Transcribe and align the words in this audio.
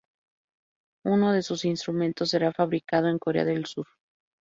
Uno 1.05 1.31
de 1.31 1.43
sus 1.43 1.63
instrumentos 1.63 2.29
será 2.29 2.51
fabricado 2.51 3.07
en 3.07 3.19
Corea 3.19 3.45
del 3.45 3.67
Sur. 3.67 3.85